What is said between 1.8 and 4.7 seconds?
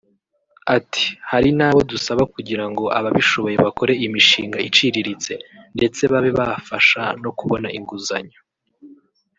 dusaba kugira ngo ababishoboye bakore imishinga